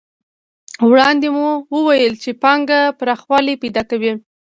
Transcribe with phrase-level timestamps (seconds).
[0.89, 4.13] وړاندې مو وویل چې پانګه پراخوالی پیدا کوي